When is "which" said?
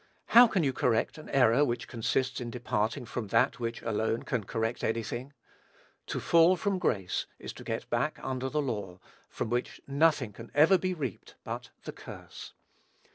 1.63-1.87, 3.59-3.83, 9.51-9.79